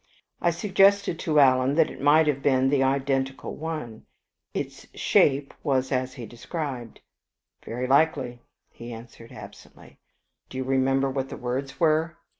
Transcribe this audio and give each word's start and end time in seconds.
I 0.41 0.49
suggested 0.49 1.19
to 1.19 1.39
Alan 1.39 1.75
that 1.75 1.91
it 1.91 2.01
might 2.01 2.25
have 2.25 2.41
been 2.41 2.69
the 2.71 2.81
identical 2.81 3.55
one 3.55 4.07
its 4.51 4.87
shape 4.97 5.53
was 5.61 5.91
as 5.91 6.15
he 6.15 6.25
described. 6.25 7.01
"Very 7.63 7.85
likely," 7.85 8.39
he 8.71 8.91
answered, 8.91 9.31
absently. 9.31 9.99
"Do 10.49 10.57
you 10.57 10.63
remember 10.63 11.11
what 11.11 11.29
the 11.29 11.37
words 11.37 11.79
were?" 11.79 12.17